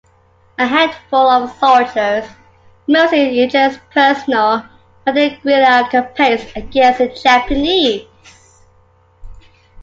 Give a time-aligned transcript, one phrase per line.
[0.57, 2.25] A handful of soldiers,
[2.87, 4.65] mostly indigenous personnel,
[5.05, 8.07] mounted guerrilla campaigns against the Japanese.